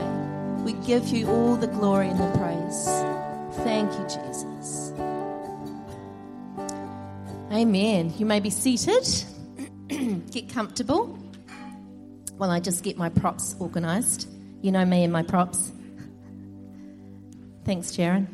[0.00, 0.64] praise you this day.
[0.64, 2.86] We give you all the glory and the praise.
[3.64, 4.92] Thank you, Jesus.
[7.52, 8.12] Amen.
[8.18, 9.06] You may be seated.
[10.30, 11.18] get comfortable
[12.36, 14.28] while I just get my props organised.
[14.62, 15.72] You know me and my props.
[17.64, 18.26] Thanks, Jaron.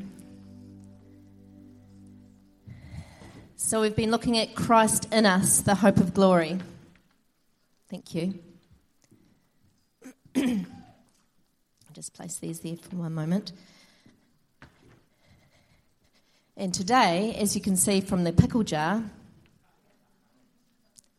[3.56, 6.58] So, we've been looking at Christ in us, the hope of glory.
[7.90, 8.34] Thank you.
[12.00, 13.52] Just place these there for one moment.
[16.56, 19.02] And today, as you can see from the pickle jar,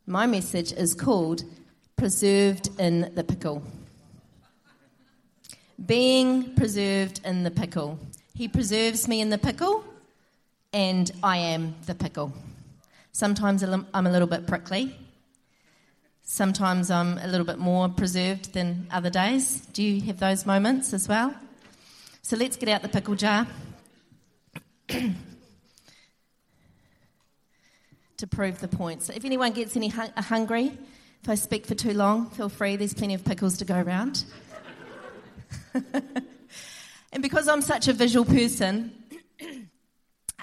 [0.07, 1.43] my message is called
[1.98, 3.62] Preserved in the Pickle.
[5.85, 7.99] Being preserved in the pickle.
[8.34, 9.84] He preserves me in the pickle,
[10.73, 12.34] and I am the pickle.
[13.12, 14.98] Sometimes I'm a little bit prickly.
[16.34, 19.65] Sometimes I'm a little bit more preserved than other days.
[19.74, 21.35] Do you have those moments as well?
[22.21, 23.46] So let's get out the pickle jar.
[24.88, 25.13] to
[28.29, 29.04] prove the point.
[29.04, 30.71] So if anyone gets any hung- hungry,
[31.21, 32.77] if I speak for too long, feel free.
[32.77, 34.23] There's plenty of pickles to go around.
[35.73, 38.93] and because I'm such a visual person,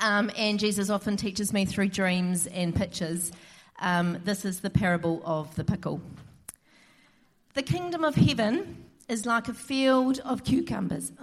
[0.03, 3.33] um, and Jesus often teaches me through dreams and pictures,
[3.81, 6.01] um, this is the parable of the pickle.
[7.55, 11.13] The kingdom of heaven is like a field of cucumbers.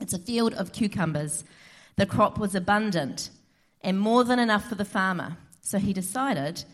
[0.00, 1.44] It's a field of cucumbers.
[1.96, 3.30] The crop was abundant
[3.80, 5.36] and more than enough for the farmer.
[5.60, 6.64] So he decided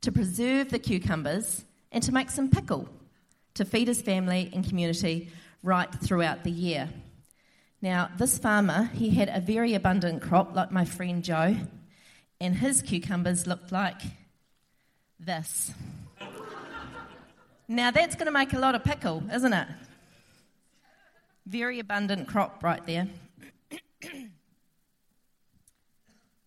[0.00, 2.88] to preserve the cucumbers and to make some pickle
[3.54, 5.30] to feed his family and community
[5.62, 6.88] right throughout the year.
[7.80, 11.56] Now, this farmer, he had a very abundant crop, like my friend Joe,
[12.42, 14.02] and his cucumbers looked like
[15.20, 15.70] this.
[17.68, 19.68] now, that's going to make a lot of pickle, isn't it?
[21.46, 23.08] Very abundant crop right there.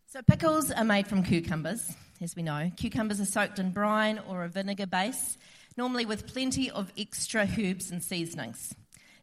[0.07, 2.71] So, pickles are made from cucumbers, as we know.
[2.77, 5.37] Cucumbers are soaked in brine or a vinegar base,
[5.75, 8.73] normally with plenty of extra herbs and seasonings.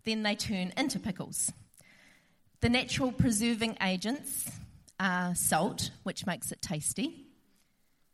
[0.04, 1.50] Then they turn into pickles.
[2.60, 4.50] The natural preserving agents
[5.02, 7.26] are salt, which makes it tasty,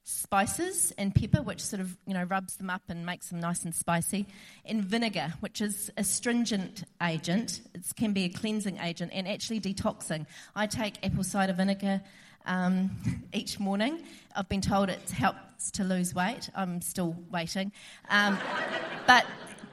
[0.05, 3.63] spices and pepper, which sort of you know rubs them up and makes them nice
[3.63, 4.27] and spicy,
[4.65, 7.61] and vinegar, which is astringent agent.
[7.75, 10.27] It can be a cleansing agent and actually detoxing.
[10.57, 12.01] I take apple cider vinegar
[12.47, 12.91] um,
[13.35, 14.03] each morning.
[14.35, 16.49] I've been told it helps to lose weight.
[16.57, 17.71] I'm still waiting.
[18.09, 18.39] Um,
[19.07, 19.27] but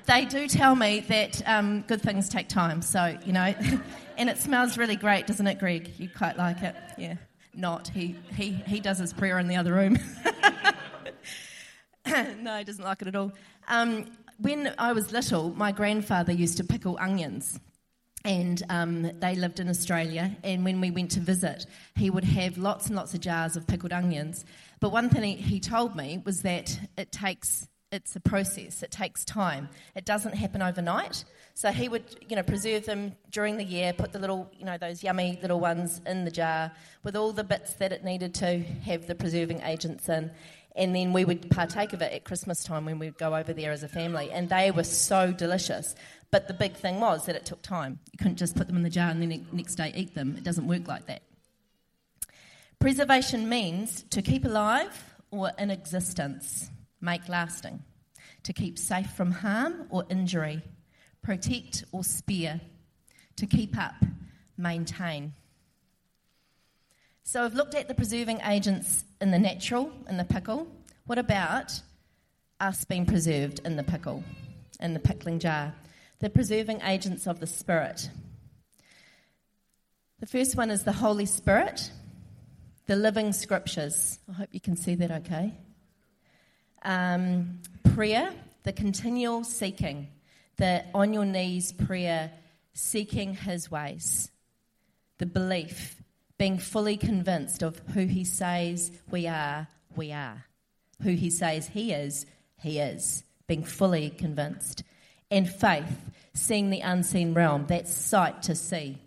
[0.06, 2.82] they do tell me that um, good things take time.
[2.82, 3.54] So, you know,
[4.18, 5.92] and it smells really great, doesn't it, Greg?
[5.98, 6.76] You quite like it?
[6.98, 7.16] Yeah.
[7.54, 7.88] Not.
[7.88, 9.98] He, he, he does his prayer in the other room.
[12.42, 13.32] no, he doesn't like it at all.
[13.68, 17.60] Um, when I was little, my grandfather used to pickle onions
[18.26, 20.36] and um, they lived in Australia.
[20.44, 21.66] And when we went to visit,
[21.96, 24.44] he would have lots and lots of jars of pickled onions.
[24.80, 28.84] But one thing he, he told me was that it takes it's a process.
[28.84, 29.70] It takes time.
[29.96, 31.24] It doesn't happen overnight.
[31.56, 34.78] So he would, you know, preserve them during the year, put the little, you know,
[34.78, 36.72] those yummy little ones in the jar
[37.04, 40.32] with all the bits that it needed to have the preserving agents in.
[40.76, 43.72] And then we would partake of it at Christmas time when we'd go over there
[43.72, 44.30] as a family.
[44.30, 45.96] And they were so delicious.
[46.32, 48.00] But the big thing was that it took time.
[48.12, 50.36] You couldn't just put them in the jar and then next day eat them.
[50.38, 51.22] It doesn't work like that.
[52.80, 56.70] Preservation means to keep alive or in existence,
[57.02, 57.84] make lasting,
[58.44, 60.62] to keep safe from harm or injury,
[61.22, 62.62] protect or spare,
[63.36, 63.96] to keep up,
[64.58, 65.34] maintain.
[67.24, 70.68] So I've looked at the preserving agents in the natural, in the pickle.
[71.06, 71.82] What about
[72.60, 74.24] us being preserved in the pickle,
[74.80, 75.74] in the pickling jar?
[76.20, 78.10] the preserving agents of the Spirit.
[80.20, 81.92] The first one is the Holy Spirit,
[82.88, 84.20] the living scriptures.
[84.30, 85.54] I hope you can see that okay.
[86.86, 87.60] Um,
[87.96, 88.32] prayer,
[88.64, 90.08] the continual seeking,
[90.58, 92.32] the on your knees prayer,
[92.74, 94.32] seeking His ways.
[95.18, 96.02] The belief,
[96.38, 100.46] being fully convinced of who He says we are, we are.
[101.02, 102.26] Who He says He is,
[102.62, 103.24] He is.
[103.48, 104.84] Being fully convinced
[105.32, 107.66] and faith, seeing the unseen realm.
[107.68, 108.98] That's sight to see.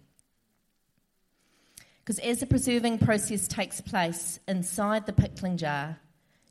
[2.00, 5.98] Because as the preserving process takes place inside the pickling jar,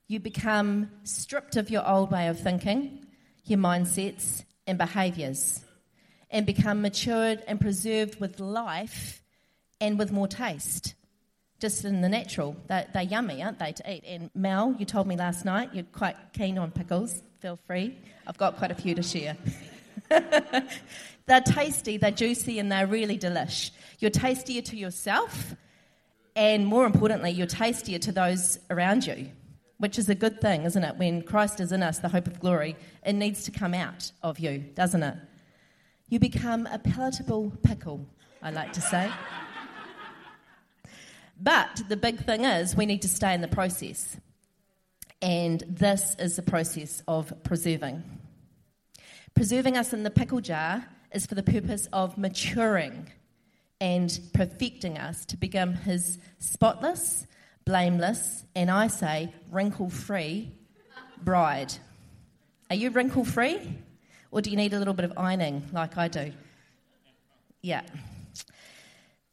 [0.07, 3.06] you become stripped of your old way of thinking,
[3.45, 5.63] your mindsets, and behaviours,
[6.30, 9.21] and become matured and preserved with life
[9.80, 10.94] and with more taste.
[11.59, 12.56] just in the natural.
[12.68, 14.04] They're, they're yummy, aren't they, to eat?
[14.07, 17.21] And Mel, you told me last night you're quite keen on pickles.
[17.39, 17.98] Feel free.
[18.27, 19.38] I've got quite a few to share.
[20.09, 23.71] they're tasty, they're juicy, and they're really delish.
[24.00, 25.56] You're tastier to yourself,
[26.36, 29.30] and more importantly, you're tastier to those around you,
[29.77, 30.97] which is a good thing, isn't it?
[30.97, 32.75] When Christ is in us, the hope of glory,
[33.06, 35.15] it needs to come out of you, doesn't it?
[36.09, 38.06] You become a palatable pickle,
[38.41, 39.12] I like to say.
[41.39, 44.18] But the big thing is, we need to stay in the process.
[45.21, 48.03] And this is the process of preserving.
[49.35, 53.12] Preserving us in the pickle jar is for the purpose of maturing
[53.80, 57.27] and perfecting us to become His spotless,
[57.67, 60.53] blameless, and I say wrinkle free
[61.21, 61.73] bride.
[62.69, 63.59] Are you wrinkle free?
[64.31, 66.31] Or do you need a little bit of ironing like I do?
[67.61, 67.81] Yeah.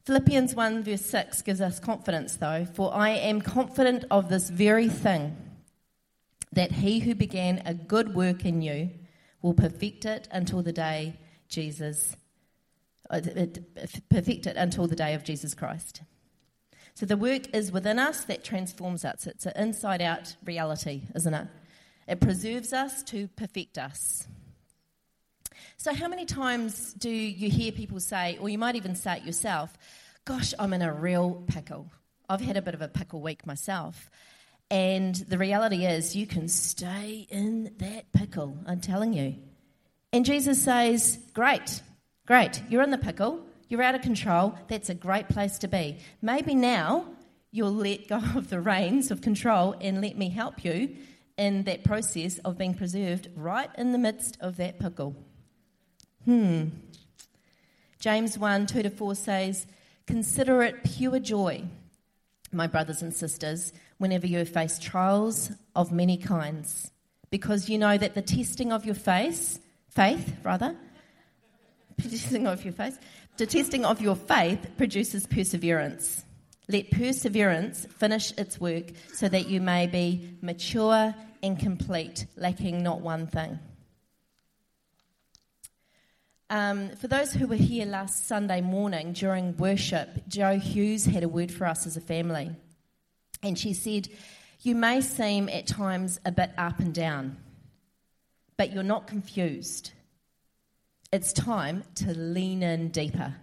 [0.05, 4.89] Philippians 1, verse 6 gives us confidence, though, for I am confident of this very
[4.89, 5.37] thing,
[6.53, 8.91] that he who began a good work in you
[9.43, 12.17] will perfect it until the day Jesus,
[13.11, 13.21] uh,
[14.11, 16.03] perfect it until the day of Jesus Christ.
[16.95, 19.27] So the work is within us that transforms us.
[19.27, 21.49] It's an inside out reality, isn't it?
[22.07, 24.29] It preserves us to perfect us.
[25.77, 29.25] So, how many times do you hear people say, or you might even say it
[29.25, 29.77] yourself,
[30.25, 31.91] Gosh, I'm in a real pickle.
[32.29, 34.11] I've had a bit of a pickle week myself.
[34.71, 39.35] And the reality is, you can stay in that pickle, I'm telling you.
[40.13, 41.83] And Jesus says, Great,
[42.27, 43.45] great, you're in the pickle,
[43.75, 45.99] you're out of control, that's a great place to be.
[46.23, 47.07] Maybe now
[47.51, 50.95] you'll let go of the reins of control and let me help you
[51.37, 55.17] in that process of being preserved right in the midst of that pickle.
[56.25, 56.67] Hmm.
[57.99, 59.67] James 1 2 to 4 says,
[60.07, 61.65] Consider it pure joy,
[62.53, 66.93] my brothers and sisters, whenever you face trials of many kinds,
[67.29, 70.77] because you know that the testing of your faith, faith, rather,
[72.01, 73.01] testing of your faith,
[73.37, 76.25] the testing of your faith produces perseverance.
[76.69, 83.01] Let perseverance finish its work so that you may be mature and complete, lacking not
[83.01, 83.59] one thing.
[86.49, 91.29] Um, for those who were here last Sunday morning during worship, Joe Hughes had a
[91.29, 92.51] word for us as a family.
[93.43, 94.09] And she said,
[94.63, 97.37] You may seem at times a bit up and down,
[98.57, 99.93] but you're not confused.
[101.15, 103.37] It's time to lean in deeper.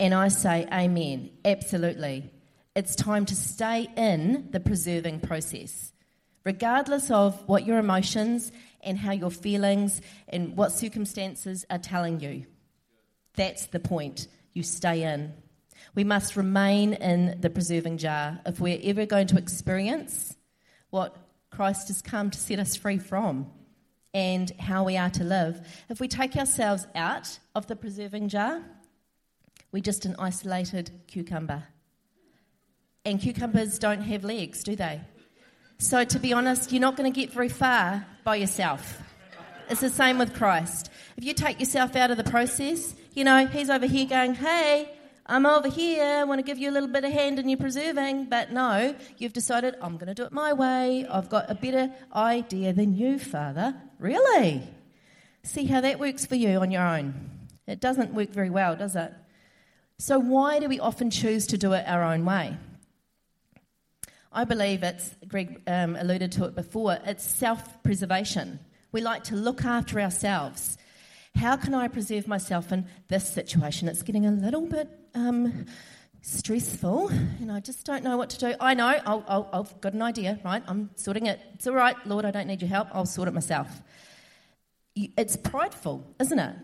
[0.00, 1.28] And I say, Amen.
[1.44, 2.32] Absolutely.
[2.74, 5.92] It's time to stay in the preserving process.
[6.44, 10.00] Regardless of what your emotions and how your feelings
[10.30, 12.46] and what circumstances are telling you.
[13.36, 14.26] That's the point.
[14.54, 15.34] You stay in.
[15.94, 20.34] We must remain in the preserving jar if we're ever going to experience
[20.88, 21.14] what
[21.50, 23.52] Christ has come to set us free from
[24.14, 25.60] and how we are to live.
[25.88, 28.62] If we take ourselves out of the preserving jar,
[29.72, 31.64] we're just an isolated cucumber.
[33.04, 35.00] And cucumbers don't have legs, do they?
[35.78, 39.00] So, to be honest, you're not going to get very far by yourself.
[39.70, 40.90] It's the same with Christ.
[41.16, 44.90] If you take yourself out of the process, you know, He's over here going, hey,
[45.26, 47.58] I'm over here, I want to give you a little bit of hand in your
[47.58, 48.30] preserving.
[48.30, 51.06] But no, you've decided, I'm going to do it my way.
[51.08, 53.74] I've got a better idea than you, Father.
[53.98, 54.62] Really?
[55.42, 57.14] See how that works for you on your own.
[57.66, 59.12] It doesn't work very well, does it?
[59.98, 62.56] So, why do we often choose to do it our own way?
[64.32, 68.60] I believe it's, Greg um, alluded to it before, it's self preservation.
[68.92, 70.78] We like to look after ourselves.
[71.34, 73.88] How can I preserve myself in this situation?
[73.88, 75.66] It's getting a little bit um,
[76.28, 78.54] stressful, and I just don't know what to do.
[78.60, 80.62] I know, i have got an idea, right?
[80.66, 81.40] I'm sorting it.
[81.54, 82.88] It's all right, Lord, I don't need your help.
[82.92, 83.68] I'll sort it myself.
[84.94, 86.56] It's prideful, isn't it?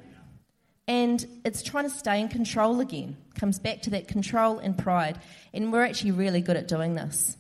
[0.86, 3.16] And it's trying to stay in control again.
[3.36, 5.18] Comes back to that control and pride.
[5.54, 7.36] And we're actually really good at doing this.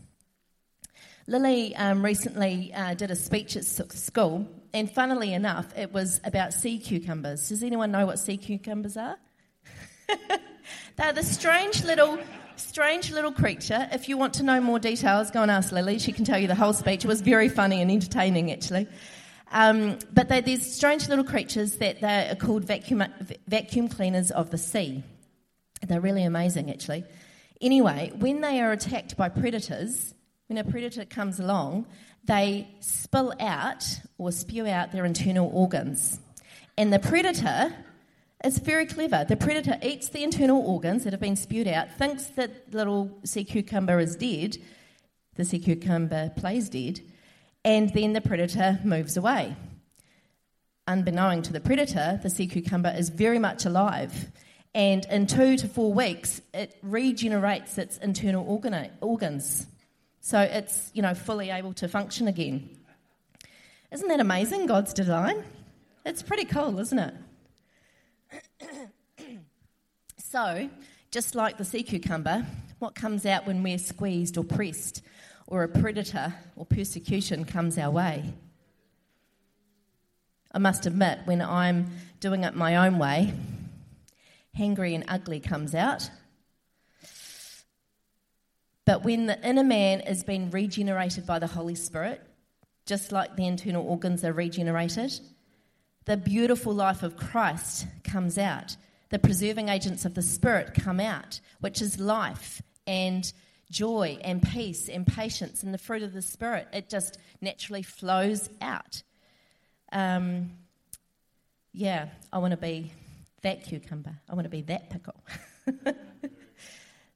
[1.26, 6.52] Lily um, recently uh, did a speech at school, and funnily enough, it was about
[6.52, 7.48] sea cucumbers.
[7.48, 9.16] Does anyone know what sea cucumbers are?
[10.96, 12.18] They're the strange little,
[12.56, 13.88] strange little creature.
[13.92, 15.98] If you want to know more details, go and ask Lily.
[15.98, 17.04] She can tell you the whole speech.
[17.04, 18.88] It was very funny and entertaining, actually.
[19.52, 23.04] Um, but they're these strange little creatures that they are called vacuum,
[23.46, 25.02] vacuum cleaners of the sea.
[25.86, 27.04] They're really amazing, actually.
[27.60, 30.14] Anyway, when they are attacked by predators,
[30.48, 31.86] when a predator comes along,
[32.24, 33.84] they spill out
[34.18, 36.18] or spew out their internal organs.
[36.76, 37.72] And the predator
[38.42, 39.24] It's very clever.
[39.26, 43.44] The predator eats the internal organs that have been spewed out, thinks that little sea
[43.44, 44.58] cucumber is dead,
[45.36, 47.00] the sea cucumber plays dead,
[47.64, 49.56] and then the predator moves away.
[50.86, 54.30] Unbeknown to the predator, the sea cucumber is very much alive,
[54.74, 59.66] and in two to four weeks, it regenerates its internal organ- organs.
[60.20, 62.68] So it's, you know, fully able to function again.
[63.92, 65.44] Isn't that amazing, God's design?
[66.04, 67.14] It's pretty cool, isn't it?
[70.18, 70.68] so,
[71.10, 72.46] just like the sea cucumber,
[72.78, 75.02] what comes out when we're squeezed or pressed,
[75.46, 78.34] or a predator or persecution comes our way?
[80.52, 81.86] I must admit, when I'm
[82.20, 83.34] doing it my own way,
[84.56, 86.08] hangry and ugly comes out.
[88.84, 92.20] But when the inner man is being regenerated by the Holy Spirit,
[92.86, 95.18] just like the internal organs are regenerated,
[96.06, 98.76] the beautiful life of Christ comes out.
[99.10, 103.30] The preserving agents of the Spirit come out, which is life and
[103.70, 106.68] joy and peace and patience and the fruit of the Spirit.
[106.72, 109.02] It just naturally flows out.
[109.92, 110.50] Um,
[111.72, 112.92] yeah, I want to be
[113.42, 114.16] that cucumber.
[114.28, 115.22] I want to be that pickle.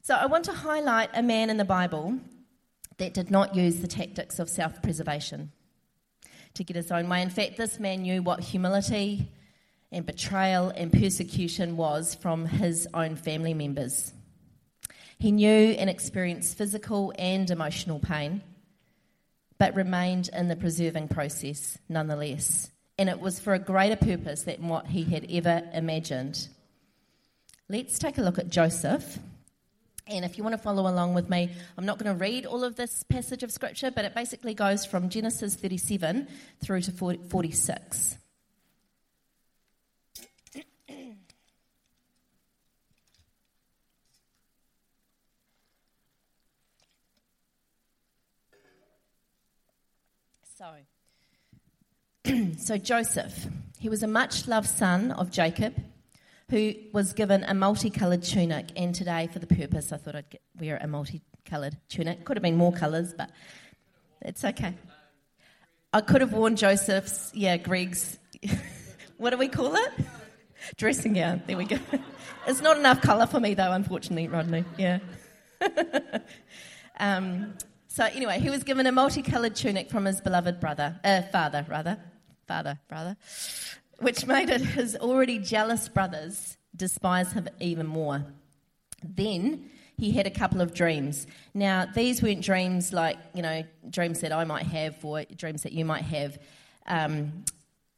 [0.02, 2.18] so I want to highlight a man in the Bible
[2.98, 5.52] that did not use the tactics of self preservation
[6.58, 7.22] to get his own way.
[7.22, 9.28] In fact, this man knew what humility
[9.90, 14.12] and betrayal and persecution was from his own family members.
[15.18, 18.42] He knew and experienced physical and emotional pain,
[19.58, 22.70] but remained in the preserving process nonetheless.
[22.98, 26.48] And it was for a greater purpose than what he had ever imagined.
[27.68, 29.18] Let's take a look at Joseph.
[30.08, 32.64] And if you want to follow along with me, I'm not going to read all
[32.64, 36.26] of this passage of scripture, but it basically goes from Genesis 37
[36.62, 38.16] through to 46.
[50.56, 50.66] So,
[52.58, 53.46] so Joseph,
[53.78, 55.74] he was a much loved son of Jacob
[56.50, 58.70] who was given a multicoloured tunic.
[58.76, 62.24] And today, for the purpose, I thought I'd get, wear a multicoloured tunic.
[62.24, 63.30] Could have been more colours, but
[64.22, 64.74] it's okay.
[65.92, 68.18] I could have worn Joseph's, yeah, Greg's,
[69.16, 69.92] what do we call it?
[70.76, 71.42] Dressing gown.
[71.46, 71.78] There we go.
[72.46, 74.64] It's not enough colour for me, though, unfortunately, Rodney.
[74.78, 75.00] Yeah.
[76.98, 77.52] um,
[77.88, 81.98] so anyway, he was given a multicoloured tunic from his beloved brother, uh, father, rather,
[82.46, 83.18] father, brother,
[83.98, 88.24] which made it his already jealous brothers despise him even more.
[89.02, 91.26] Then he had a couple of dreams.
[91.54, 95.72] Now, these weren't dreams like, you know, dreams that I might have or dreams that
[95.72, 96.38] you might have.
[96.86, 97.44] Um,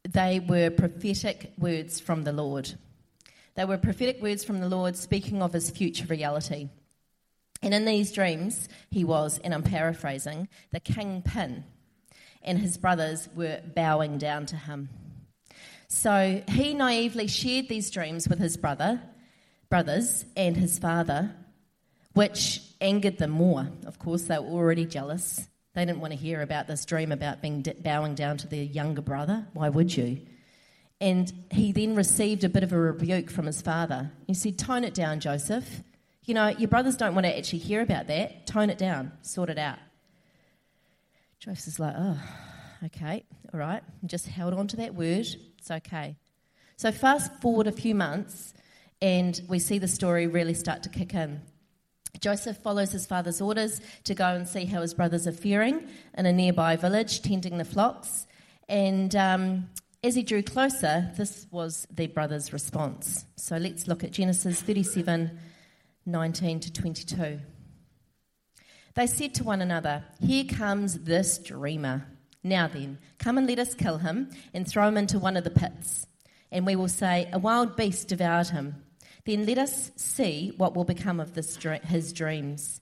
[0.03, 2.73] they were prophetic words from the Lord.
[3.53, 6.69] They were prophetic words from the Lord speaking of his future reality.
[7.61, 11.63] And in these dreams, he was, and I'm paraphrasing, the kingpin,
[12.41, 14.89] and his brothers were bowing down to him.
[15.93, 19.01] So he naively shared these dreams with his brother,
[19.69, 21.35] brothers, and his father,
[22.13, 23.67] which angered them more.
[23.85, 25.45] Of course, they were already jealous.
[25.75, 29.01] They didn't want to hear about this dream about being bowing down to their younger
[29.01, 29.45] brother.
[29.51, 30.21] Why would you?
[31.01, 34.13] And he then received a bit of a rebuke from his father.
[34.27, 35.81] He said, Tone it down, Joseph.
[36.23, 38.47] You know, your brothers don't want to actually hear about that.
[38.47, 39.77] Tone it down, sort it out.
[41.39, 42.17] Joseph's like, oh,
[42.85, 43.83] okay, all right.
[44.05, 45.27] just held on to that word.
[45.61, 46.15] It's okay.
[46.75, 48.55] So, fast forward a few months,
[48.99, 51.39] and we see the story really start to kick in.
[52.19, 55.87] Joseph follows his father's orders to go and see how his brothers are faring
[56.17, 58.25] in a nearby village, tending the flocks.
[58.69, 59.69] And um,
[60.03, 63.25] as he drew closer, this was their brother's response.
[63.35, 65.37] So let's look at Genesis 37
[66.07, 67.39] 19 to 22.
[68.95, 72.07] They said to one another, Here comes this dreamer.
[72.43, 75.49] Now then, come and let us kill him and throw him into one of the
[75.49, 76.07] pits.
[76.51, 78.83] And we will say, A wild beast devoured him.
[79.25, 82.81] Then let us see what will become of this, his dreams.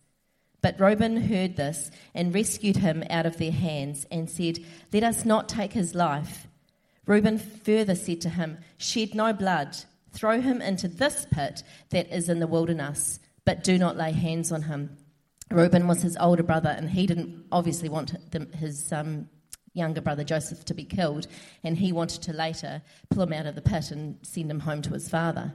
[0.62, 4.60] But Reuben heard this and rescued him out of their hands and said,
[4.92, 6.48] Let us not take his life.
[7.06, 9.76] Reuben further said to him, Shed no blood.
[10.12, 14.52] Throw him into this pit that is in the wilderness, but do not lay hands
[14.52, 14.98] on him.
[15.52, 18.16] Reuben was his older brother, and he didn't obviously want
[18.56, 19.28] his um,
[19.74, 21.28] younger brother Joseph to be killed,
[21.64, 24.82] and he wanted to later pull him out of the pit and send him home
[24.84, 25.54] to his father.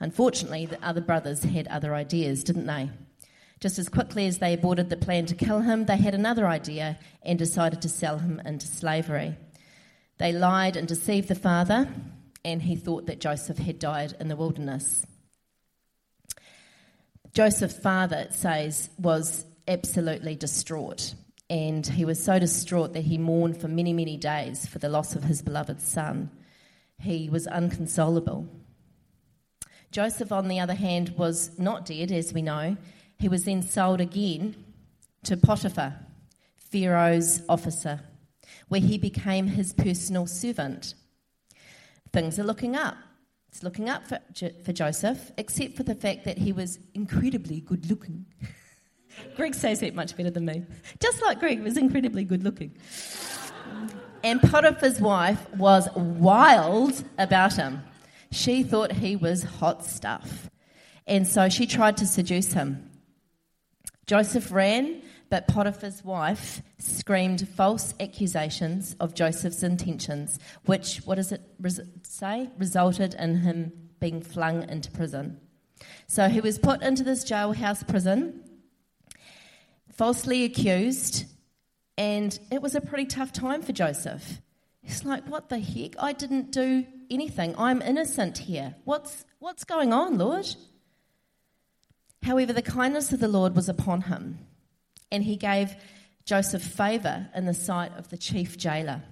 [0.00, 2.90] Unfortunately, the other brothers had other ideas, didn't they?
[3.60, 6.98] Just as quickly as they aborted the plan to kill him, they had another idea
[7.22, 9.36] and decided to sell him into slavery.
[10.18, 11.88] They lied and deceived the father
[12.44, 15.06] and he thought that Joseph had died in the wilderness.
[17.32, 21.14] Joseph's father, it says, was absolutely distraught.
[21.54, 25.14] And he was so distraught that he mourned for many, many days for the loss
[25.14, 26.32] of his beloved son.
[26.98, 28.48] He was inconsolable.
[29.92, 32.76] Joseph, on the other hand, was not dead, as we know.
[33.20, 34.56] He was then sold again
[35.22, 35.94] to Potiphar,
[36.56, 38.00] Pharaoh's officer,
[38.66, 40.94] where he became his personal servant.
[42.12, 42.96] Things are looking up.
[43.50, 44.18] It's looking up for,
[44.64, 48.26] for Joseph, except for the fact that he was incredibly good looking.
[49.36, 50.64] Greg says it much better than me.
[51.00, 52.76] Just like Greg was incredibly good looking.
[54.22, 57.82] And Potiphar's wife was wild about him.
[58.30, 60.50] She thought he was hot stuff.
[61.06, 62.90] And so she tried to seduce him.
[64.06, 71.40] Joseph ran, but Potiphar's wife screamed false accusations of Joseph's intentions, which, what does it
[71.60, 72.50] res- say?
[72.58, 75.40] Resulted in him being flung into prison.
[76.06, 78.43] So he was put into this jailhouse prison,
[79.96, 81.24] falsely accused,
[81.96, 84.40] and it was a pretty tough time for Joseph.
[84.82, 85.94] He's like, What the heck?
[85.98, 87.54] I didn't do anything.
[87.56, 88.74] I'm innocent here.
[88.84, 90.46] What's, what's going on, Lord?
[92.22, 94.38] However, the kindness of the Lord was upon him,
[95.12, 95.74] and he gave
[96.24, 99.02] Joseph favour in the sight of the chief jailer.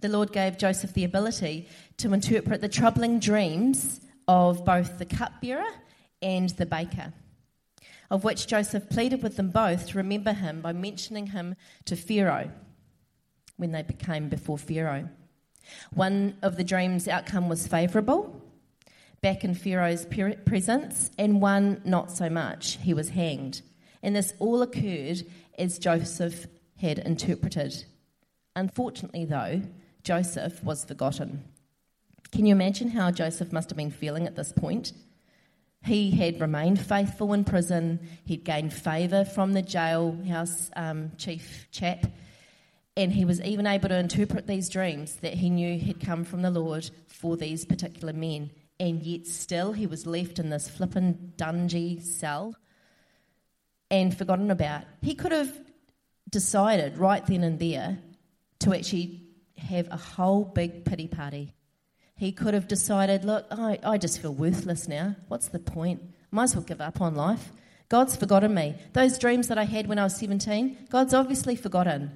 [0.00, 1.68] The Lord gave Joseph the ability
[1.98, 5.70] to interpret the troubling dreams of both the cupbearer
[6.22, 7.12] and the baker,
[8.10, 12.50] of which Joseph pleaded with them both to remember him by mentioning him to Pharaoh
[13.56, 15.08] when they became before Pharaoh.
[15.92, 18.42] One of the dream's outcome was favourable,
[19.20, 20.06] back in Pharaoh's
[20.44, 22.78] presence, and one not so much.
[22.82, 23.62] He was hanged.
[24.02, 25.22] And this all occurred
[25.58, 26.46] as Joseph
[26.78, 27.84] had interpreted.
[28.56, 29.62] Unfortunately, though,
[30.02, 31.44] Joseph was forgotten.
[32.32, 34.92] Can you imagine how Joseph must have been feeling at this point?
[35.82, 42.06] He had remained faithful in prison, he'd gained favour from the jailhouse um, chief chap,
[42.96, 46.42] and he was even able to interpret these dreams that he knew had come from
[46.42, 48.50] the Lord for these particular men.
[48.78, 52.54] And yet, still, he was left in this flippin' dungy cell
[53.90, 54.84] and forgotten about.
[55.02, 55.52] He could have
[56.28, 57.98] decided right then and there
[58.60, 59.22] to actually
[59.56, 61.52] have a whole big pity party.
[62.20, 65.16] He could have decided, look, I, I just feel worthless now.
[65.28, 66.02] What's the point?
[66.30, 67.50] Might as well give up on life.
[67.88, 68.74] God's forgotten me.
[68.92, 72.10] Those dreams that I had when I was 17, God's obviously forgotten.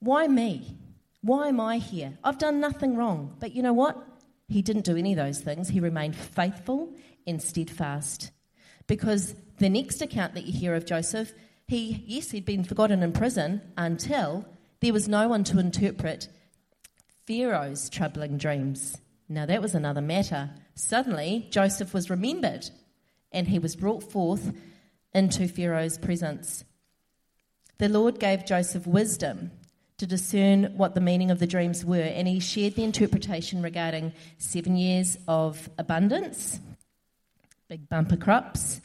[0.00, 0.76] Why me?
[1.22, 2.18] Why am I here?
[2.22, 3.34] I've done nothing wrong.
[3.40, 3.96] But you know what?
[4.48, 5.70] He didn't do any of those things.
[5.70, 6.94] He remained faithful
[7.26, 8.32] and steadfast.
[8.86, 11.32] Because the next account that you hear of Joseph,
[11.68, 14.44] he, yes, he'd been forgotten in prison until
[14.80, 16.28] there was no one to interpret
[17.26, 18.98] Pharaoh's troubling dreams.
[19.28, 20.50] Now, that was another matter.
[20.74, 22.70] Suddenly, Joseph was remembered
[23.32, 24.52] and he was brought forth
[25.12, 26.64] into Pharaoh's presence.
[27.78, 29.50] The Lord gave Joseph wisdom
[29.98, 34.12] to discern what the meaning of the dreams were, and he shared the interpretation regarding
[34.38, 36.60] seven years of abundance,
[37.68, 38.80] big bumper crops,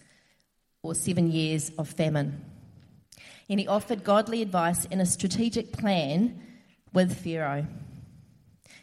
[0.83, 2.43] or seven years of famine.
[3.49, 6.41] And he offered godly advice and a strategic plan
[6.93, 7.67] with Pharaoh.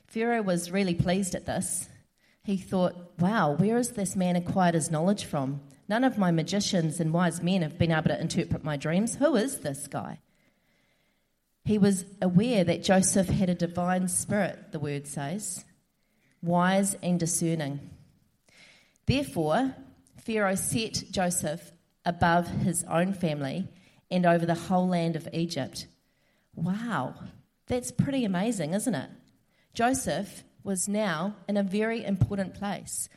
[0.09, 1.89] Pharaoh was really pleased at this.
[2.43, 5.61] He thought, wow, where has this man acquired his knowledge from?
[5.87, 9.17] None of my magicians and wise men have been able to interpret my dreams.
[9.17, 10.21] Who is this guy?
[11.65, 15.67] He was aware that Joseph had a divine spirit, the word says,
[16.43, 17.91] wise and discerning.
[19.07, 19.75] Therefore,
[20.17, 21.73] Pharaoh set Joseph
[22.07, 23.69] above his own family
[24.11, 25.87] and over the whole land of Egypt.
[26.55, 27.15] Wow,
[27.67, 29.11] that's pretty amazing, isn't it?
[29.79, 33.09] Joseph was now in a very important place.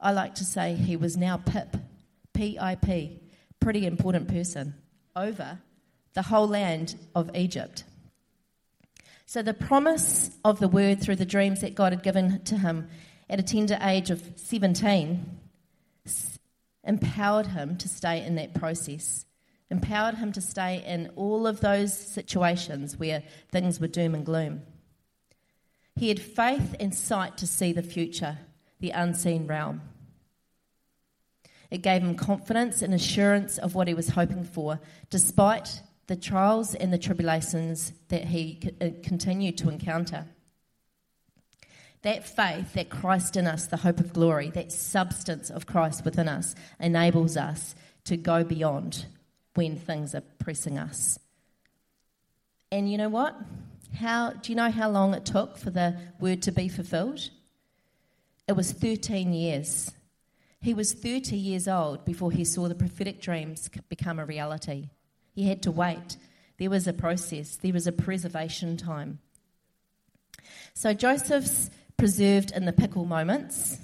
[0.00, 1.76] I like to say he was now PIP,
[2.32, 3.20] P I P,
[3.60, 4.72] pretty important person,
[5.14, 5.58] over
[6.14, 7.84] the whole land of Egypt.
[9.26, 12.88] So the promise of the word through the dreams that God had given to him
[13.28, 15.38] at a tender age of 17
[16.82, 19.26] empowered him to stay in that process,
[19.70, 24.62] empowered him to stay in all of those situations where things were doom and gloom.
[25.96, 28.38] He had faith and sight to see the future,
[28.80, 29.80] the unseen realm.
[31.70, 34.78] It gave him confidence and assurance of what he was hoping for,
[35.10, 40.26] despite the trials and the tribulations that he uh, continued to encounter.
[42.02, 46.28] That faith, that Christ in us, the hope of glory, that substance of Christ within
[46.28, 49.06] us, enables us to go beyond
[49.54, 51.18] when things are pressing us.
[52.70, 53.34] And you know what?
[53.94, 57.30] How, do you know how long it took for the word to be fulfilled?
[58.48, 59.92] It was 13 years.
[60.60, 64.90] He was 30 years old before he saw the prophetic dreams become a reality.
[65.34, 66.16] He had to wait.
[66.58, 69.18] There was a process, there was a preservation time.
[70.74, 73.78] So Joseph's preserved in the pickle moments.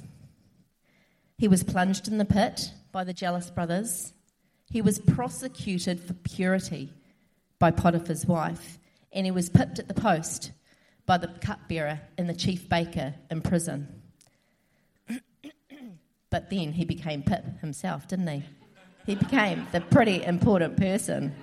[1.39, 4.13] He was plunged in the pit by the jealous brothers.
[4.71, 6.93] He was prosecuted for purity
[7.59, 8.79] by Potiphar's wife.
[9.13, 10.53] And he was pipped at the post
[11.07, 14.03] by the cupbearer and the chief baker in prison.
[16.31, 18.43] but then he became Pip himself, didn't he?
[19.07, 21.35] He became the pretty important person.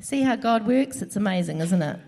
[0.00, 1.02] See how God works?
[1.02, 2.00] It's amazing, isn't it?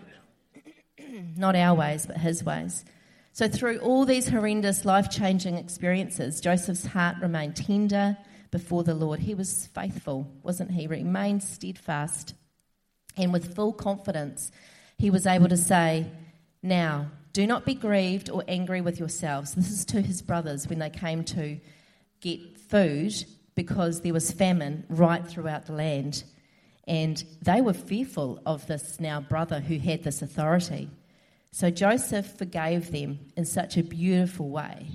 [1.36, 2.84] Not our ways, but his ways.
[3.32, 8.16] So, through all these horrendous, life changing experiences, Joseph's heart remained tender
[8.50, 9.20] before the Lord.
[9.20, 10.86] He was faithful, wasn't he?
[10.86, 12.34] Remained steadfast.
[13.20, 14.50] And with full confidence,
[14.98, 16.06] he was able to say,
[16.62, 19.54] Now, do not be grieved or angry with yourselves.
[19.54, 21.60] This is to his brothers when they came to
[22.22, 23.12] get food
[23.54, 26.24] because there was famine right throughout the land.
[26.88, 30.88] And they were fearful of this now brother who had this authority.
[31.52, 34.86] So Joseph forgave them in such a beautiful way.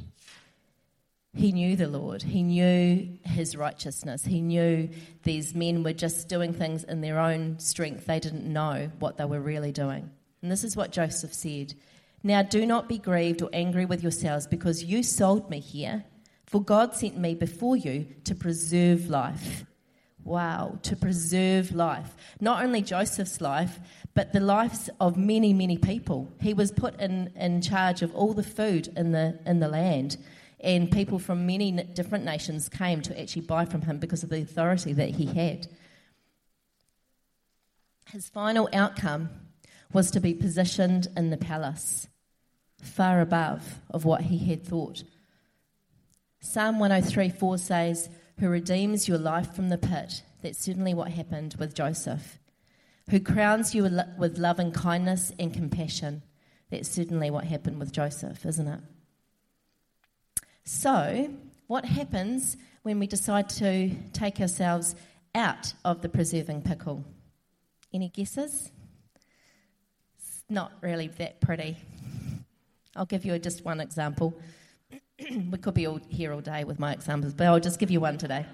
[1.35, 2.23] He knew the Lord.
[2.23, 4.23] He knew his righteousness.
[4.23, 4.89] He knew
[5.23, 8.05] these men were just doing things in their own strength.
[8.05, 10.09] They didn't know what they were really doing.
[10.41, 11.73] And this is what Joseph said
[12.23, 16.05] Now do not be grieved or angry with yourselves because you sold me here,
[16.45, 19.65] for God sent me before you to preserve life.
[20.23, 22.15] Wow, to preserve life.
[22.39, 23.79] Not only Joseph's life,
[24.15, 26.31] but the lives of many, many people.
[26.41, 30.17] He was put in, in charge of all the food in the, in the land,
[30.59, 34.41] and people from many different nations came to actually buy from him because of the
[34.41, 35.67] authority that he had.
[38.11, 39.29] His final outcome
[39.91, 42.07] was to be positioned in the palace,
[42.81, 45.03] far above of what he had thought.
[46.39, 50.23] Psalm 103 4 says, who redeems your life from the pit.
[50.41, 52.37] That's certainly what happened with Joseph.
[53.09, 53.83] Who crowns you
[54.17, 56.23] with loving kindness and compassion.
[56.69, 58.79] That's certainly what happened with Joseph, isn't it?
[60.67, 61.30] So,
[61.67, 64.95] what happens when we decide to take ourselves
[65.36, 67.06] out of the preserving pickle?
[67.93, 68.71] Any guesses?
[70.17, 71.78] It's not really that pretty.
[72.95, 74.34] I'll give you just one example.
[75.19, 77.99] we could be all here all day with my examples, but I'll just give you
[77.99, 78.47] one today.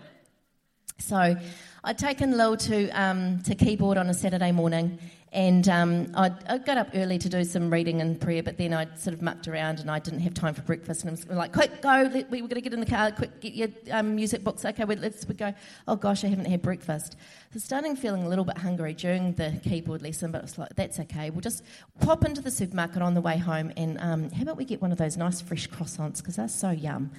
[0.98, 1.38] So,
[1.84, 5.00] I'd taken Lil to um, to keyboard on a Saturday morning,
[5.34, 9.00] and um, I got up early to do some reading and prayer, but then I'd
[9.00, 11.02] sort of mucked around and I didn't have time for breakfast.
[11.02, 13.12] And I was like, quick, go, let, we were going to get in the car,
[13.12, 14.64] quick, get your um, music books.
[14.64, 15.54] Okay, let's we go.
[15.88, 17.16] Oh gosh, I haven't had breakfast.
[17.54, 20.76] So starting feeling a little bit hungry during the keyboard lesson, but it was like,
[20.76, 21.32] that's okay.
[21.32, 21.64] We'll just
[22.02, 24.92] pop into the supermarket on the way home and um, how about we get one
[24.92, 27.10] of those nice fresh croissants because they're so yum.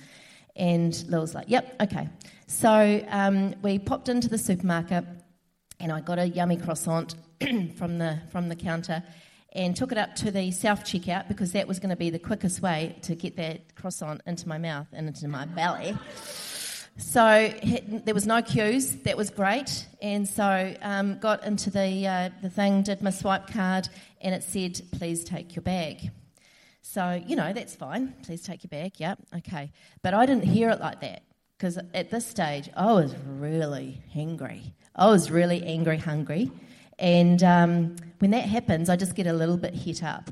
[0.56, 2.08] And Lil was like, yep, okay.
[2.46, 5.04] So um, we popped into the supermarket
[5.80, 7.14] and I got a yummy croissant
[7.76, 9.02] from the from the counter
[9.52, 12.18] and took it up to the self checkout because that was going to be the
[12.18, 15.96] quickest way to get that croissant into my mouth and into my belly.
[16.98, 17.52] So
[18.04, 18.96] there was no queues.
[19.02, 23.48] That was great, and so um, got into the uh, the thing, did my swipe
[23.48, 23.88] card,
[24.20, 26.10] and it said, "Please take your bag."
[26.82, 28.14] So you know that's fine.
[28.24, 28.92] Please take your bag.
[28.98, 29.70] Yep, okay.
[30.02, 31.22] But I didn't hear it like that
[31.56, 34.74] because at this stage I was really angry.
[34.94, 36.50] I was really angry, hungry.
[36.98, 40.30] And um, when that happens, I just get a little bit hit up.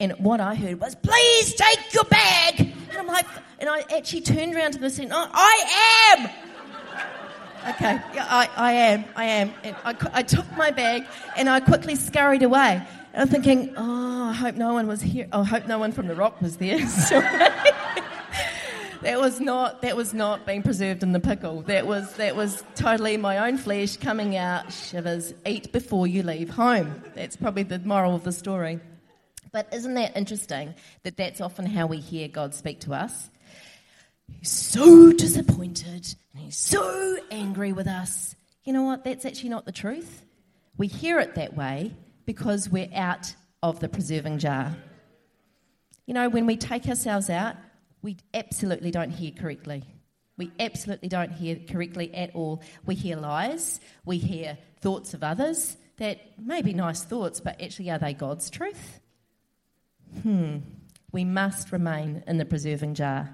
[0.00, 2.60] And what I heard was, please take your bag.
[2.60, 3.26] And I'm like,
[3.58, 6.30] and I actually turned around to the scene, oh, I am.
[7.74, 9.52] Okay, yeah, I, I am, I am.
[9.62, 11.04] And I, I took my bag
[11.36, 12.82] and I quickly scurried away.
[13.12, 15.26] And I'm thinking, oh, I hope no one was here.
[15.32, 16.78] Oh, I hope no one from the rock was there.
[19.02, 21.62] that was not that was not being preserved in the pickle.
[21.62, 24.72] That was that was totally my own flesh coming out.
[24.72, 25.34] Shivers.
[25.44, 27.02] Eat before you leave home.
[27.16, 28.78] That's probably the moral of the story.
[29.52, 33.28] But isn't that interesting that that's often how we hear God speak to us?
[34.38, 38.36] He's so disappointed and he's so angry with us.
[38.62, 39.02] You know what?
[39.02, 40.24] That's actually not the truth.
[40.76, 41.92] We hear it that way
[42.26, 44.74] because we're out of the preserving jar.
[46.06, 47.56] You know, when we take ourselves out,
[48.02, 49.84] we absolutely don't hear correctly.
[50.36, 52.62] We absolutely don't hear correctly at all.
[52.86, 57.90] We hear lies, we hear thoughts of others that may be nice thoughts, but actually,
[57.90, 59.00] are they God's truth?
[60.22, 60.58] Hmm.
[61.12, 63.28] We must remain in the preserving jar.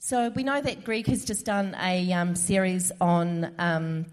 [0.00, 4.06] So we know that Greg has just done a um, series on um,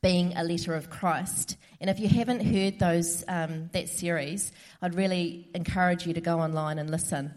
[0.00, 1.56] being a letter of Christ.
[1.80, 6.40] And if you haven't heard those um, that series, I'd really encourage you to go
[6.40, 7.34] online and listen.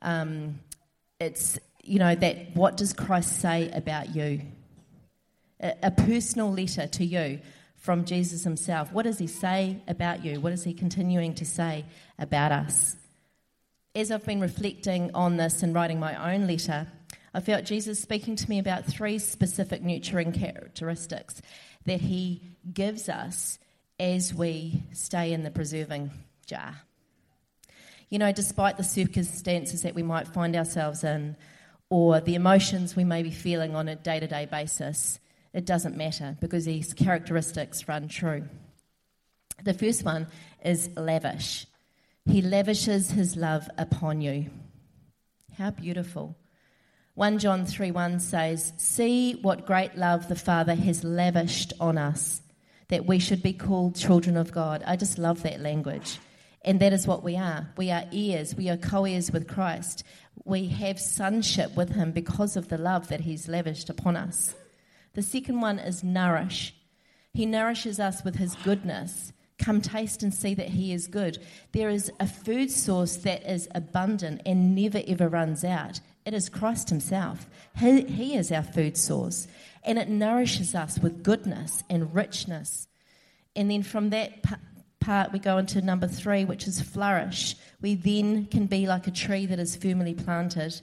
[0.00, 0.60] Um,
[1.20, 4.42] it's you know that what does Christ say about you?
[5.60, 7.40] A, a personal letter to you
[7.76, 8.92] from Jesus himself.
[8.92, 10.40] What does he say about you?
[10.40, 11.84] What is he continuing to say
[12.18, 12.96] about us?
[13.94, 16.86] As I've been reflecting on this and writing my own letter,
[17.34, 21.40] I felt Jesus speaking to me about three specific nurturing characteristics
[21.88, 23.58] that he gives us
[23.98, 26.10] as we stay in the preserving
[26.46, 26.82] jar.
[28.10, 31.36] You know, despite the circumstances that we might find ourselves in
[31.90, 35.18] or the emotions we may be feeling on a day to day basis,
[35.52, 38.44] it doesn't matter because these characteristics run true.
[39.64, 40.28] The first one
[40.64, 41.66] is lavish.
[42.26, 44.50] He lavishes his love upon you.
[45.56, 46.36] How beautiful.
[47.18, 52.40] 1 John 3 1 says, See what great love the Father has lavished on us,
[52.90, 54.84] that we should be called children of God.
[54.86, 56.20] I just love that language.
[56.62, 57.70] And that is what we are.
[57.76, 60.04] We are heirs, we are co heirs with Christ.
[60.44, 64.54] We have sonship with Him because of the love that He's lavished upon us.
[65.14, 66.72] The second one is nourish.
[67.34, 69.32] He nourishes us with His goodness.
[69.58, 71.38] Come taste and see that He is good.
[71.72, 75.98] There is a food source that is abundant and never ever runs out.
[76.28, 77.48] It is Christ Himself.
[77.78, 79.48] He, he is our food source.
[79.82, 82.86] And it nourishes us with goodness and richness.
[83.56, 84.44] And then from that
[85.00, 87.56] part, we go into number three, which is flourish.
[87.80, 90.78] We then can be like a tree that is firmly planted.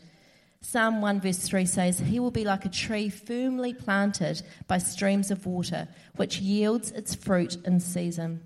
[0.61, 5.29] Psalm 1 verse 3 says, He will be like a tree firmly planted by streams
[5.29, 8.41] of water, which yields its fruit in season.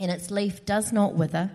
[0.00, 1.50] And its leaf does not wither,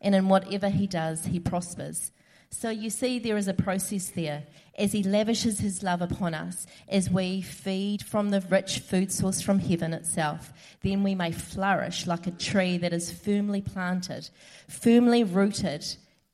[0.00, 2.10] and in whatever he does, he prospers.
[2.52, 4.44] So you see, there is a process there
[4.76, 9.40] as He lavishes His love upon us, as we feed from the rich food source
[9.40, 10.52] from heaven itself.
[10.82, 14.28] Then we may flourish like a tree that is firmly planted,
[14.68, 15.84] firmly rooted,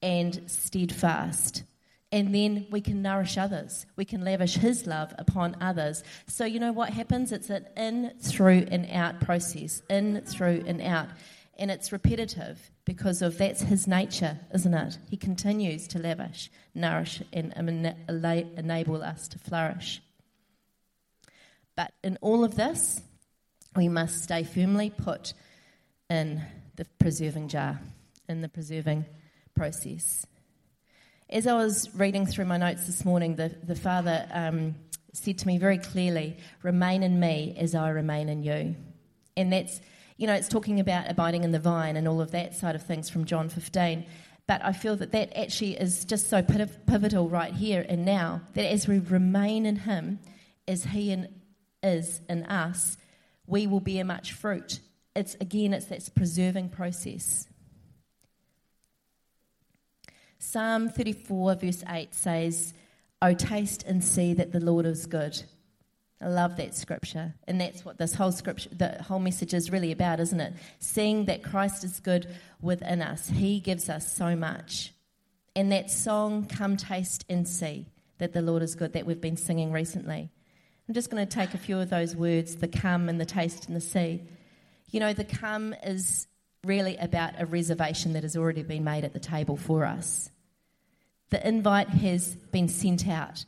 [0.00, 1.64] and steadfast.
[2.12, 3.84] And then we can nourish others.
[3.96, 6.02] We can lavish His love upon others.
[6.26, 7.32] So, you know what happens?
[7.32, 9.82] It's an in, through, and out process.
[9.90, 11.08] In, through, and out
[11.58, 14.96] and it's repetitive because of that's his nature, isn't it?
[15.10, 20.00] He continues to lavish, nourish, and enable us to flourish.
[21.76, 23.02] But in all of this,
[23.74, 25.34] we must stay firmly put
[26.08, 26.40] in
[26.76, 27.80] the preserving jar,
[28.28, 29.04] in the preserving
[29.54, 30.24] process.
[31.28, 34.76] As I was reading through my notes this morning, the, the Father um,
[35.12, 38.76] said to me very clearly, Remain in me as I remain in you.
[39.36, 39.80] And that's
[40.16, 42.82] you know, it's talking about abiding in the vine and all of that side of
[42.82, 44.04] things from John 15.
[44.46, 48.64] But I feel that that actually is just so pivotal right here and now that
[48.64, 50.20] as we remain in Him,
[50.68, 51.28] as He in,
[51.82, 52.96] is in us,
[53.46, 54.80] we will bear much fruit.
[55.14, 57.46] It's again, it's that preserving process.
[60.38, 62.72] Psalm 34, verse 8 says,
[63.20, 65.42] Oh, taste and see that the Lord is good.
[66.20, 67.34] I love that scripture.
[67.46, 70.54] And that's what this whole scripture, the whole message is really about, isn't it?
[70.78, 72.26] Seeing that Christ is good
[72.60, 73.28] within us.
[73.28, 74.94] He gives us so much.
[75.54, 77.86] And that song, Come Taste and See
[78.18, 80.30] that the Lord is good, that we've been singing recently.
[80.88, 83.66] I'm just going to take a few of those words the come and the taste
[83.66, 84.22] and the see.
[84.90, 86.28] You know, the come is
[86.64, 90.30] really about a reservation that has already been made at the table for us.
[91.30, 93.44] The invite has been sent out.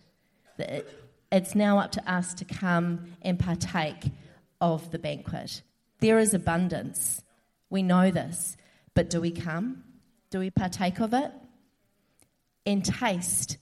[0.56, 0.84] The,
[1.30, 4.10] it's now up to us to come and partake
[4.60, 5.62] of the banquet.
[6.00, 7.22] There is abundance.
[7.70, 8.56] We know this.
[8.94, 9.84] But do we come?
[10.30, 11.30] Do we partake of it?
[12.66, 13.58] And taste.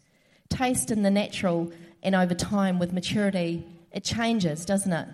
[0.48, 5.09] Taste in the natural and over time with maturity, it changes, doesn't it?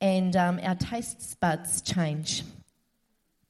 [0.00, 2.44] And um, our taste buds change.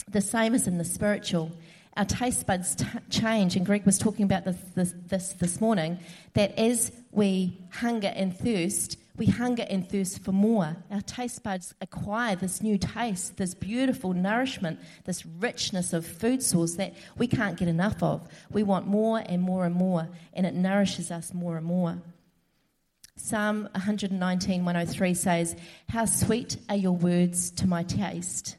[0.08, 1.52] The same as in the spiritual
[1.96, 3.57] our taste buds t- change.
[3.57, 5.98] And Greg was talking about this, this, this this morning
[6.35, 10.76] that as we hunger and thirst, we hunger and thirst for more.
[10.90, 16.74] Our taste buds acquire this new taste, this beautiful nourishment, this richness of food source
[16.74, 18.26] that we can't get enough of.
[18.50, 22.02] We want more and more and more, and it nourishes us more and more.
[23.16, 25.54] Psalm 119, 103 says,
[25.88, 28.57] How sweet are your words to my taste.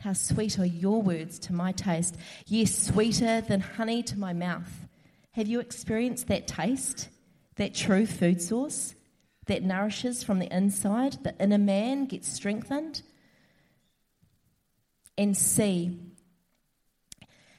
[0.00, 2.16] How sweet are your words to my taste.
[2.46, 4.86] Yes, sweeter than honey to my mouth.
[5.32, 7.08] Have you experienced that taste?
[7.56, 8.94] That true food source
[9.46, 11.16] that nourishes from the inside?
[11.24, 13.02] The inner man gets strengthened?
[15.16, 15.98] And see.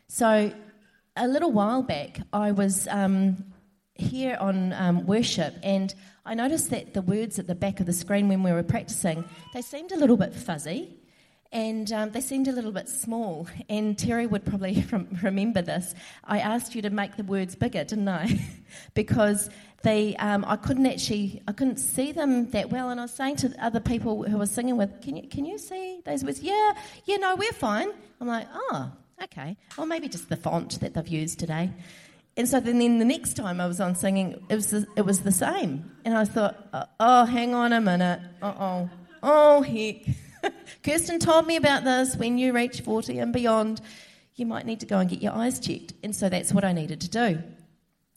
[0.07, 0.53] So,
[1.15, 3.43] a little while back, I was um,
[3.95, 7.93] here on um, worship, and I noticed that the words at the back of the
[7.93, 10.95] screen when we were practicing, they seemed a little bit fuzzy.
[11.51, 13.47] And um, they seemed a little bit small.
[13.69, 14.85] And Terry would probably
[15.21, 15.93] remember this.
[16.23, 18.39] I asked you to make the words bigger, didn't I?
[18.93, 19.49] because
[19.83, 22.89] they, um, I couldn't actually, I couldn't see them that well.
[22.89, 25.57] And I was saying to other people who was singing with, "Can you, can you
[25.57, 26.73] see those words?" Yeah,
[27.05, 27.89] yeah, no, we're fine.
[28.19, 28.91] I'm like, oh,
[29.23, 29.57] okay.
[29.77, 31.71] Or maybe just the font that they've used today.
[32.35, 35.03] And so then, then the next time I was on singing, it was the, it
[35.03, 35.91] was the same.
[36.05, 38.21] And I thought, oh, oh hang on a minute.
[38.41, 38.89] Uh oh.
[39.23, 40.03] Oh, heck.
[40.83, 42.15] Kirsten told me about this.
[42.15, 43.81] When you reach 40 and beyond,
[44.35, 45.93] you might need to go and get your eyes checked.
[46.03, 47.41] And so that's what I needed to do.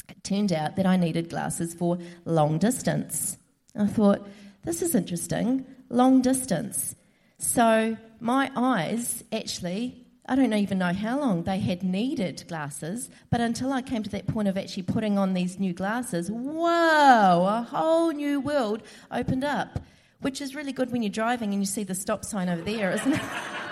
[0.08, 3.38] It turned out that I needed glasses for long distance.
[3.76, 4.26] I thought,
[4.64, 5.64] this is interesting.
[5.88, 6.94] Long distance.
[7.38, 13.40] So my eyes actually I don't even know how long they had needed glasses, but
[13.40, 17.66] until I came to that point of actually putting on these new glasses, whoa, a
[17.68, 19.80] whole new world opened up,
[20.20, 22.92] which is really good when you're driving and you see the stop sign over there,
[22.92, 23.20] isn't it?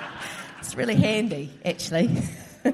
[0.60, 2.08] it's really handy, actually.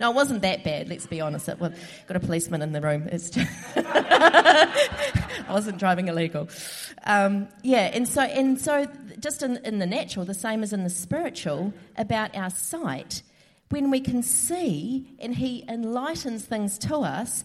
[0.00, 1.48] no, it wasn't that bad, let's be honest.
[1.48, 1.72] It was,
[2.06, 3.08] got a policeman in the room.
[3.10, 6.48] It's just I wasn't driving illegal.
[7.04, 8.86] Um, yeah, and so, and so
[9.18, 13.22] just in, in the natural, the same as in the spiritual, about our sight,
[13.70, 17.44] when we can see and He enlightens things to us,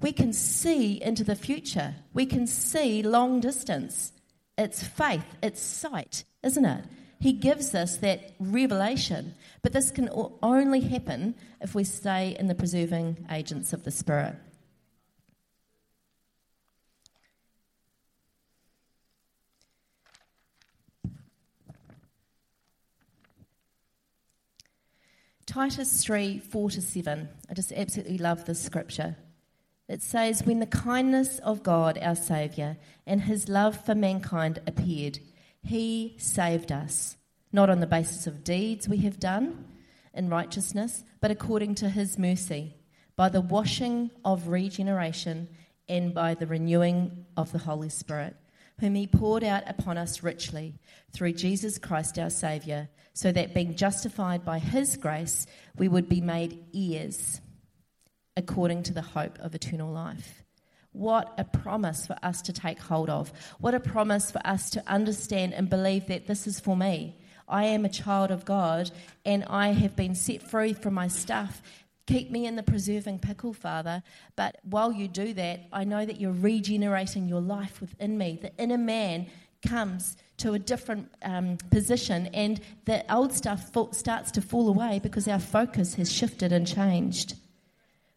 [0.00, 1.94] we can see into the future.
[2.12, 4.12] We can see long distance.
[4.58, 6.84] It's faith, it's sight, isn't it?
[7.20, 9.34] He gives us that revelation.
[9.62, 10.10] But this can
[10.42, 14.34] only happen if we stay in the preserving agents of the Spirit.
[25.46, 27.28] Titus 3 4 to 7.
[27.48, 29.16] I just absolutely love this scripture.
[29.92, 35.18] It says, When the kindness of God, our Saviour, and his love for mankind appeared,
[35.62, 37.18] he saved us,
[37.52, 39.66] not on the basis of deeds we have done
[40.14, 42.74] in righteousness, but according to his mercy,
[43.16, 45.46] by the washing of regeneration
[45.90, 48.34] and by the renewing of the Holy Spirit,
[48.80, 50.74] whom he poured out upon us richly
[51.12, 56.22] through Jesus Christ our Saviour so that being justified by his grace, we would be
[56.22, 57.42] made heirs
[58.36, 60.42] according to the hope of eternal life.
[60.92, 63.32] What a promise for us to take hold of.
[63.60, 67.16] What a promise for us to understand and believe that this is for me.
[67.48, 68.90] I am a child of God
[69.24, 71.62] and I have been set free from my stuff.
[72.06, 74.02] Keep me in the preserving pickle, Father.
[74.36, 78.38] But while you do that, I know that you're regenerating your life within me.
[78.40, 79.28] The inner man
[79.66, 85.28] comes to a different um, position, and the old stuff starts to fall away because
[85.28, 87.34] our focus has shifted and changed.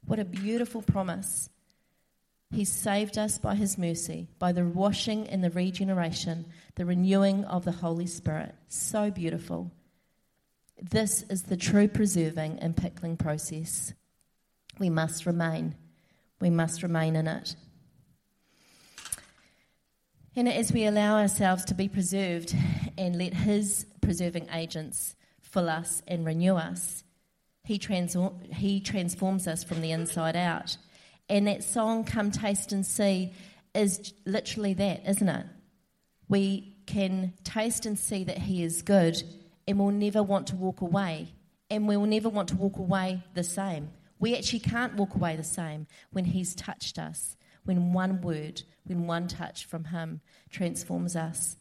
[0.06, 1.50] What a beautiful promise.
[2.52, 7.66] He saved us by His mercy, by the washing and the regeneration, the renewing of
[7.66, 8.54] the Holy Spirit.
[8.68, 9.72] So beautiful.
[10.82, 13.94] This is the true preserving and pickling process.
[14.78, 15.76] We must remain.
[16.40, 17.56] We must remain in it.
[20.36, 22.54] And as we allow ourselves to be preserved
[22.98, 27.05] and let His preserving agents fill us and renew us,
[27.66, 30.78] He, transform, he transforms us from the inside out.
[31.28, 33.34] And that song, Come Taste and See,
[33.74, 35.46] is literally that, isn't it?
[36.30, 39.22] We can taste and see that He is good,
[39.68, 41.34] and we'll never want to walk away.
[41.70, 43.90] And we will never want to walk away the same.
[44.20, 49.08] We actually can't walk away the same when He's touched us when one word, when
[49.08, 51.58] one touch from Him transforms us.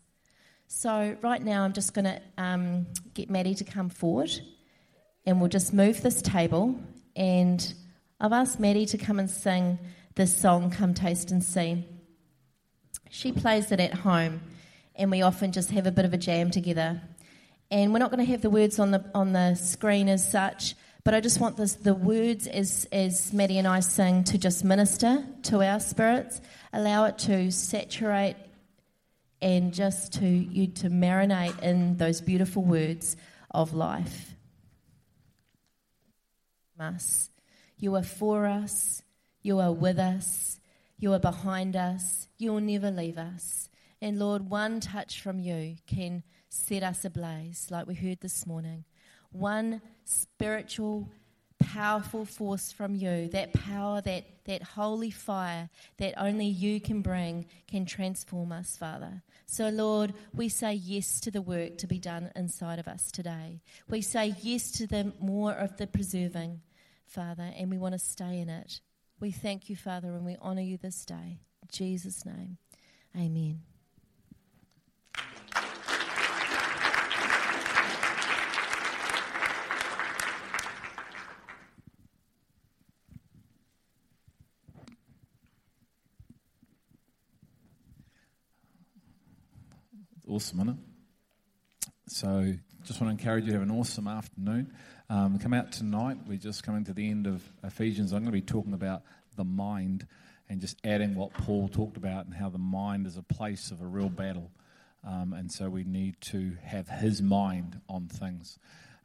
[0.67, 4.31] So, right now, I'm just going to um, get Maddie to come forward
[5.27, 6.79] and we'll just move this table.
[7.17, 7.75] And
[8.21, 9.79] I've asked Maddie to come and sing
[10.15, 11.85] this song, Come Taste and See.
[13.11, 14.41] She plays it at home,
[14.97, 17.01] and we often just have a bit of a jam together.
[17.71, 20.75] And we're not going to have the words on the, on the screen as such,
[21.05, 24.65] but I just want this, the words as, as Maddie and I sing to just
[24.65, 26.41] minister to our spirits,
[26.73, 28.37] allow it to saturate
[29.43, 33.17] and just to you to marinate in those beautiful words
[33.51, 34.34] of life.
[36.79, 37.31] Us.
[37.79, 39.03] You are for us,
[39.43, 40.59] you are with us,
[40.99, 43.69] you are behind us, you will never leave us.
[44.01, 48.85] And Lord, one touch from you can set us ablaze, like we heard this morning.
[49.33, 51.11] One spiritual,
[51.59, 55.69] powerful force from you, that power, that, that holy fire
[55.99, 59.23] that only you can bring, can transform us, Father.
[59.47, 63.61] So, Lord, we say yes to the work to be done inside of us today.
[63.89, 66.61] We say yes to the more of the preserving,
[67.07, 68.81] Father, and we want to stay in it.
[69.21, 71.41] We thank you, Father, and we honour you this day.
[71.63, 72.59] In Jesus' name,
[73.17, 73.74] amen.
[90.35, 90.77] Awesome, isn't it?
[92.09, 92.55] So,
[92.85, 94.75] just want to encourage you to have an awesome afternoon.
[95.09, 96.17] Um, come out tonight.
[96.27, 98.13] We're just coming to the end of Ephesians.
[98.13, 99.03] I'm going to be talking about
[99.37, 100.09] the mind
[100.49, 103.81] and just adding what Paul talked about and how the mind is a place of
[103.81, 104.51] a real battle.
[105.07, 108.59] Um, and so we need to have his mind on things.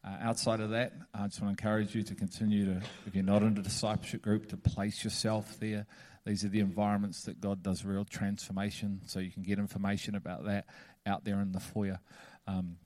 [0.03, 3.23] Uh, outside of that, I just want to encourage you to continue to, if you're
[3.23, 5.85] not in a discipleship group, to place yourself there.
[6.25, 10.45] These are the environments that God does real transformation, so you can get information about
[10.45, 10.65] that
[11.05, 11.99] out there in the foyer.
[12.47, 12.77] Um,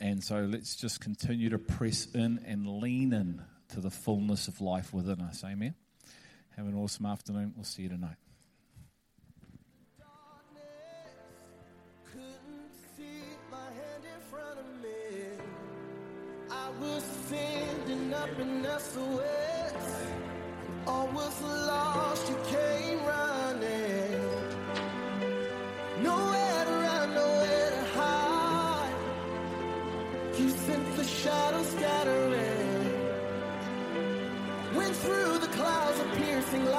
[0.00, 4.60] and so let's just continue to press in and lean in to the fullness of
[4.60, 5.42] life within us.
[5.44, 5.74] Amen.
[6.56, 7.52] Have an awesome afternoon.
[7.56, 8.16] We'll see you tonight.
[16.80, 17.32] was
[18.12, 18.30] up
[18.80, 20.06] SOS.
[20.86, 24.20] All was lost, you came running.
[26.02, 26.33] Nowhere
[35.04, 36.70] through the clouds of piercing light.